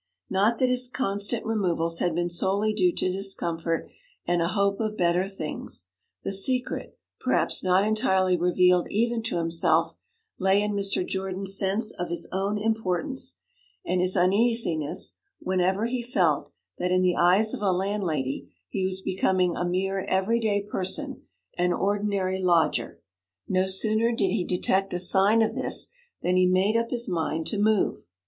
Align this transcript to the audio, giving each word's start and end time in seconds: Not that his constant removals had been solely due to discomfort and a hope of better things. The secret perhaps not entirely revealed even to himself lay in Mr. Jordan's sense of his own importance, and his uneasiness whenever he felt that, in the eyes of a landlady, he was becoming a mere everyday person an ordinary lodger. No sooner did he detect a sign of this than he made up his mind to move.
Not 0.31 0.57
that 0.57 0.67
his 0.69 0.87
constant 0.89 1.45
removals 1.45 1.99
had 1.99 2.15
been 2.15 2.27
solely 2.27 2.73
due 2.73 2.91
to 2.91 3.11
discomfort 3.11 3.87
and 4.25 4.41
a 4.41 4.47
hope 4.47 4.79
of 4.79 4.97
better 4.97 5.27
things. 5.27 5.85
The 6.23 6.31
secret 6.31 6.97
perhaps 7.19 7.63
not 7.63 7.85
entirely 7.87 8.35
revealed 8.35 8.87
even 8.89 9.21
to 9.21 9.35
himself 9.37 9.97
lay 10.39 10.59
in 10.63 10.71
Mr. 10.71 11.05
Jordan's 11.07 11.55
sense 11.55 11.91
of 11.91 12.09
his 12.09 12.27
own 12.31 12.57
importance, 12.57 13.37
and 13.85 14.01
his 14.01 14.17
uneasiness 14.17 15.17
whenever 15.37 15.85
he 15.85 16.01
felt 16.01 16.51
that, 16.79 16.89
in 16.91 17.03
the 17.03 17.15
eyes 17.15 17.53
of 17.53 17.61
a 17.61 17.71
landlady, 17.71 18.49
he 18.69 18.83
was 18.87 19.01
becoming 19.01 19.55
a 19.55 19.63
mere 19.63 20.01
everyday 20.05 20.63
person 20.63 21.27
an 21.59 21.71
ordinary 21.73 22.41
lodger. 22.41 23.03
No 23.47 23.67
sooner 23.67 24.11
did 24.11 24.31
he 24.31 24.45
detect 24.45 24.95
a 24.95 24.97
sign 24.97 25.43
of 25.43 25.53
this 25.53 25.89
than 26.23 26.37
he 26.37 26.47
made 26.47 26.75
up 26.75 26.89
his 26.89 27.07
mind 27.07 27.45
to 27.49 27.59
move. 27.59 28.07